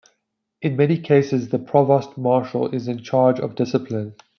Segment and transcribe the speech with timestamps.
[0.63, 4.15] In many cases the provost marshal is in charge of discipline.